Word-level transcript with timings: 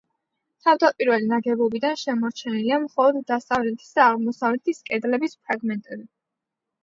თავდაპირველი 0.67 1.27
ნაგებობიდან 1.31 1.99
შემორჩენილია 2.03 2.79
მხოლოდ 2.85 3.19
დასავლეთის 3.33 3.91
და 3.99 4.07
აღმოსავლეთის 4.15 4.81
კედლების 4.91 5.37
ფრაგმენტები. 5.43 6.09